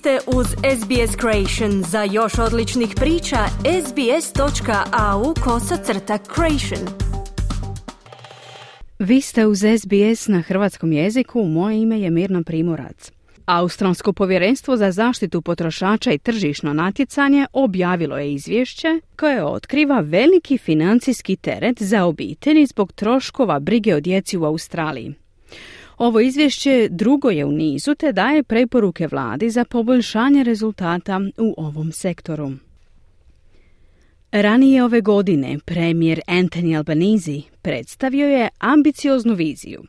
[0.00, 1.82] ste uz SBS Creation.
[1.82, 3.36] Za još odličnih priča,
[3.86, 6.88] sbs.au kosacrta creation.
[8.98, 13.12] Vi ste uz SBS na hrvatskom jeziku, moje ime je Mirna Primorac.
[13.46, 21.36] Australsko povjerenstvo za zaštitu potrošača i tržišno natjecanje objavilo je izvješće koje otkriva veliki financijski
[21.36, 25.14] teret za obitelji zbog troškova brige o djeci u Australiji.
[26.00, 31.92] Ovo izvješće drugo je u nizu te daje preporuke vladi za poboljšanje rezultata u ovom
[31.92, 32.50] sektoru.
[34.32, 39.82] Ranije ove godine premijer Anthony Albanese predstavio je ambicioznu viziju,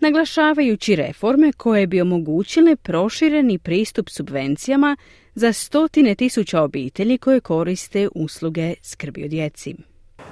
[0.00, 4.96] naglašavajući reforme koje bi omogućile prošireni pristup subvencijama
[5.34, 9.74] za stotine tisuća obitelji koje koriste usluge skrbi o djeci.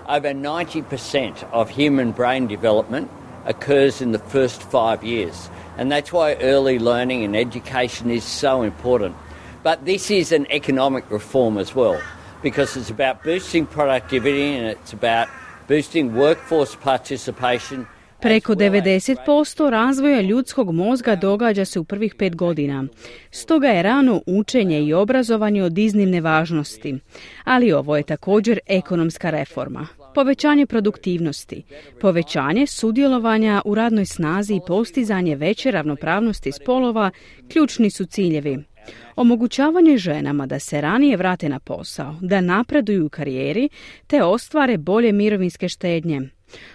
[0.08, 5.50] Over 90% of human brain development occurs in the first five years.
[5.78, 9.14] And that's why early learning and education is so important.
[9.62, 12.00] But this is an economic reform as well,
[12.42, 15.28] because it's about boosting productivity and it's about
[15.68, 17.86] boosting workforce participation.
[18.20, 22.84] Preko 90% razvoja ljudskog mozga događa se u prvih pet godina.
[23.30, 26.98] Stoga je rano učenje i obrazovanje od iznimne važnosti.
[27.44, 31.62] Ali ovo je također ekonomska reforma povećanje produktivnosti,
[32.00, 37.10] povećanje sudjelovanja u radnoj snazi i postizanje veće ravnopravnosti spolova
[37.48, 38.58] ključni su ciljevi.
[39.16, 43.68] Omogućavanje ženama da se ranije vrate na posao, da napreduju u karijeri
[44.06, 46.20] te ostvare bolje mirovinske štednje.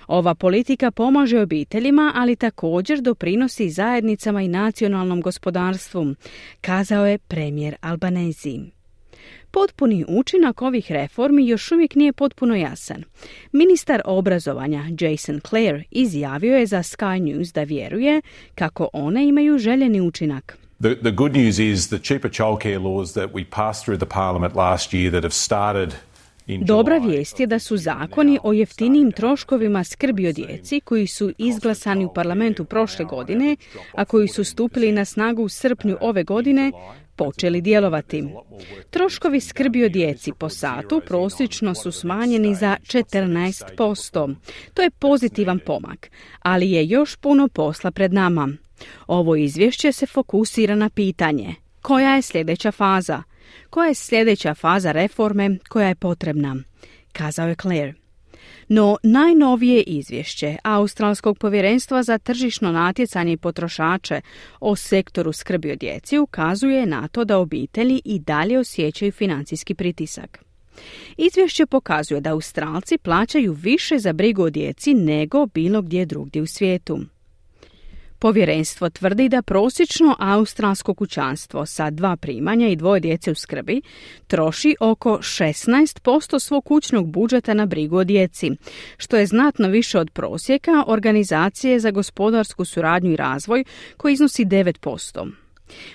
[0.08, 6.16] Ova politika pomaže obiteljima, ali također doprinosi zajednicama i nacionalnom gospodarstvu,
[6.62, 8.81] kazao je premijer Albanezi.
[9.52, 13.04] Potpuni učinak ovih reformi još uvijek nije potpuno jasan.
[13.52, 18.22] Ministar obrazovanja Jason Clare izjavio je za Sky News da vjeruje
[18.56, 20.58] kako one imaju željeni učinak.
[20.82, 24.56] The, the good news is the cheaper childcare laws that we passed through the parliament
[24.56, 25.94] last year that have started
[26.48, 32.06] Dobra vijest je da su zakoni o jeftinijim troškovima skrbi o djeci koji su izglasani
[32.06, 33.56] u parlamentu prošle godine,
[33.94, 36.72] a koji su stupili na snagu u srpnju ove godine,
[37.24, 38.24] počeli djelovati.
[38.90, 44.36] Troškovi skrbi o djeci po satu prosječno su smanjeni za 14%.
[44.74, 48.50] To je pozitivan pomak, ali je još puno posla pred nama.
[49.08, 53.24] Ovo izvješće se fokusira na pitanje koja je sljedeća faza?
[53.70, 56.56] Koja je sljedeća faza reforme koja je potrebna?
[57.14, 58.01] Kazao je Claire.
[58.68, 64.22] No najnovije izvješće Australskog povjerenstva za tržišno natjecanje i potrošače
[64.60, 70.44] o sektoru skrbi o djeci ukazuje na to da obitelji i dalje osjećaju financijski pritisak.
[71.18, 76.48] Izvješće pokazuje da Australci plaćaju više za brigu o djeci nego bilo gdje drugdje u
[76.48, 77.00] svijetu.
[78.22, 83.82] Povjerenstvo tvrdi da prosječno australsko kućanstvo sa dva primanja i dvoje djece u skrbi
[84.28, 88.52] troši oko 16% svog kućnog budžeta na brigu o djeci,
[88.98, 93.64] što je znatno više od prosjeka Organizacije za gospodarsku suradnju i razvoj
[93.98, 95.32] koji iznosi 9%.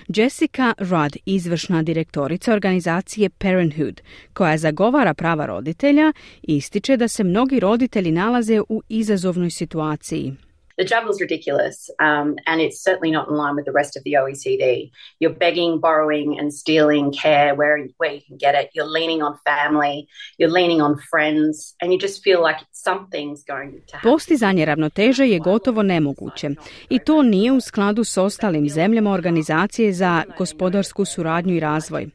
[0.07, 4.01] Jessica Rudd, izvršna direktorica organizacije Parenthood,
[4.33, 10.46] koja zagovara prava roditelja, ističe da se mnogi roditelji nalaze u izazovnoj situaciji.
[10.77, 14.13] The is ridiculous, um, and it's certainly not in line with the rest of the
[14.13, 14.91] OECD.
[15.19, 18.69] You're begging, borrowing, and stealing care where, where you can get it.
[18.73, 23.81] You're leaning on family, you're leaning on friends, and you just feel like something's going
[23.87, 24.11] to happen.
[24.11, 26.49] Postizanje ravnoteže je gotovo nemoguće
[26.89, 32.09] i to nije u skladu s ostalim zemljama organizacije za gospodarsku suradnju i razvoj.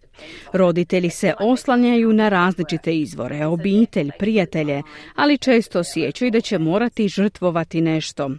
[0.53, 4.83] Roditelji se oslanjaju na različite izvore, obitelj, prijatelje,
[5.15, 8.31] ali često osjećaju da će morati žrtvovati nešto.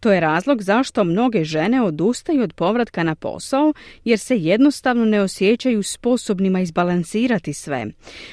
[0.00, 3.72] To je razlog zašto mnoge žene odustaju od povratka na posao
[4.04, 7.86] jer se jednostavno ne osjećaju sposobnima izbalansirati sve.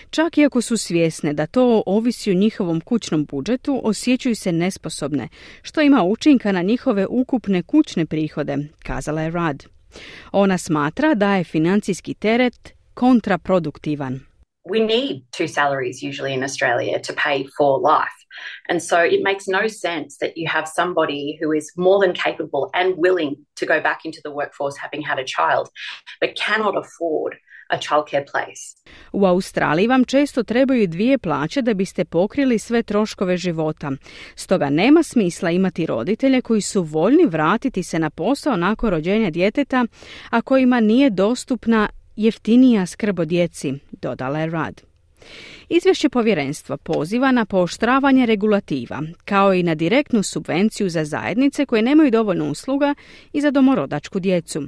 [0.09, 5.27] Čak i ako su svjesne da to ovisi o njihovom kućnom budžetu, osjećaju se nesposobne,
[5.61, 9.63] što ima učinka na njihove ukupne kućne prihode, kazala je Rad.
[10.31, 14.19] Ona smatra da je financijski teret kontraproduktivan.
[14.69, 18.17] We need two salaries usually in Australia to pay for life.
[18.69, 22.69] And so it makes no sense that you have somebody who is more than capable
[22.73, 25.65] and willing to go back into the workforce having had a child,
[26.21, 27.33] but cannot afford
[27.69, 28.75] a childcare place.
[29.11, 33.91] U Australiji vam često trebaju dvije plaće da biste pokrili sve troškove života.
[34.35, 39.85] Stoga nema smisla imati roditelje koji su voljni vratiti se na posao nakon rođenja djeteta,
[40.29, 44.82] a kojima nije dostupna jeftinija skrb o djeci, dodala je Rad.
[45.70, 52.12] Izvješće povjerenstva poziva na pooštravanje regulativa, kao i na direktnu subvenciju za zajednice koje nemaju
[52.12, 52.96] dovoljno usluga
[53.34, 54.67] i za domorodačku djecu.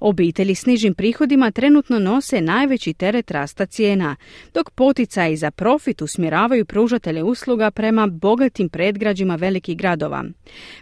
[0.00, 4.16] Obitelji s nižim prihodima trenutno nose najveći teret rasta cijena,
[4.54, 10.24] dok poticaji za profit usmjeravaju pružatelje usluga prema bogatim predgrađima velikih gradova.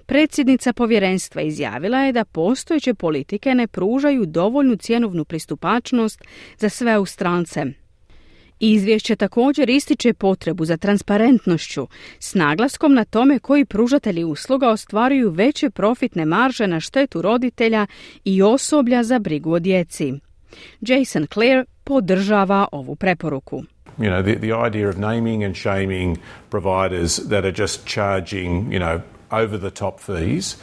[0.06, 6.24] Predsjednica povjerenstva izjavila je da postojeće politike ne pružaju dovoljnu cjenovnu pristupačnost
[6.58, 7.85] za sve Australce.
[8.60, 11.88] Izvješće također ističe potrebu za transparentnošću
[12.20, 17.86] s naglaskom na tome koji pružatelji usluga ostvaruju veće profitne marže na štetu roditelja
[18.24, 20.14] i osoblja za brigu o djeci.
[20.80, 23.62] Jason Clare podržava ovu preporuku.
[23.98, 26.18] You know, the, the idea of naming and shaming
[26.50, 29.00] providers that are just charging, you know,
[29.30, 30.56] over the top fees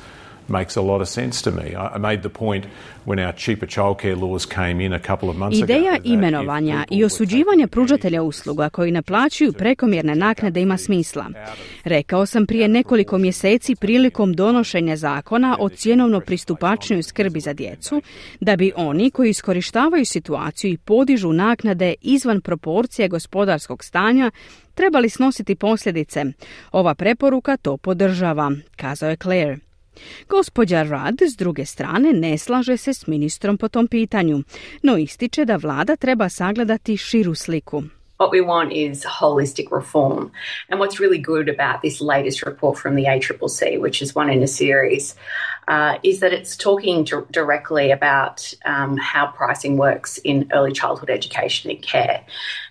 [0.47, 1.75] makes a lot of sense to me.
[1.95, 2.65] I made the point
[3.05, 7.67] when our cheaper childcare laws came in a couple of months Ideja imenovanja i osuđivanja
[7.67, 11.25] pružatelja usluga koji naplaćuju prekomjerne naknade ima smisla.
[11.83, 18.01] Rekao sam prije nekoliko mjeseci prilikom donošenja zakona o cjenovno pristupačnoj skrbi za djecu,
[18.39, 24.31] da bi oni koji iskorištavaju situaciju i podižu naknade izvan proporcije gospodarskog stanja
[24.73, 26.25] trebali snositi posljedice.
[26.71, 29.57] Ova preporuka to podržava, kazao je Claire.
[30.29, 34.43] Gospođa Rudd, s druge strane, ne slaže se s ministrom po tom pitanju,
[34.83, 37.83] no ističe da vlada treba sagledati širu sliku.
[38.19, 40.31] What we want is holistic reform.
[40.69, 44.43] And what's really good about this latest report from the ACCC, which is one in
[44.43, 45.15] a series,
[45.67, 51.71] uh, is that it's talking directly about um, how pricing works in early childhood education
[51.71, 52.19] and care.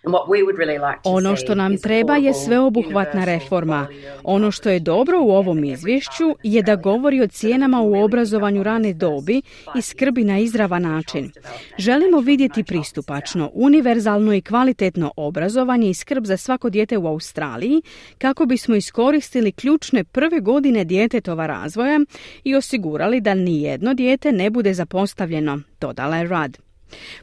[0.04, 3.86] And what we would really like to ono što nam treba je sveobuhvatna reforma.
[4.24, 8.92] Ono što je dobro u ovom izvješću je da govori o cijenama u obrazovanju rane
[8.92, 9.42] dobi
[9.76, 11.32] i skrbi na izravan način.
[11.78, 17.82] Želimo vidjeti pristupačno, univerzalno i kvalitetno obrazovanje i skrb za svako dijete u Australiji
[18.18, 22.00] kako bismo iskoristili ključne prve godine djetetova razvoja
[22.44, 26.58] i osigurali osigurali da ni jedno dijete ne bude zapostavljeno, dodala je Rad.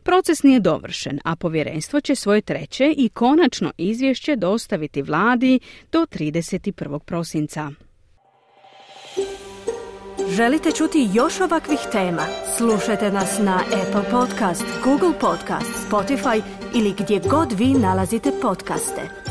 [0.03, 5.59] Proces nije dovršen, a povjerenstvo će svoje treće i konačno izvješće dostaviti vladi
[5.91, 6.99] do 31.
[6.99, 7.71] prosinca.
[10.29, 12.23] Želite čuti još ovakvih tema?
[12.57, 16.41] Slušajte nas na Apple Podcast, Google Podcast, Spotify
[16.75, 19.28] ili gdje god vi nalazite podcaste.